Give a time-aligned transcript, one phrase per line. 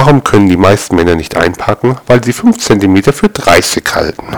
[0.00, 1.96] Warum können die meisten Männer nicht einpacken?
[2.06, 4.28] Weil sie 5 cm für 30 halten.